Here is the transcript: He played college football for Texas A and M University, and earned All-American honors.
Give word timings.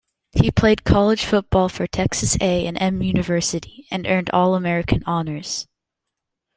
He 0.31 0.49
played 0.49 0.83
college 0.83 1.23
football 1.25 1.69
for 1.69 1.85
Texas 1.85 2.35
A 2.41 2.65
and 2.65 2.75
M 2.81 3.03
University, 3.03 3.85
and 3.91 4.07
earned 4.07 4.31
All-American 4.33 5.03
honors. 5.05 5.67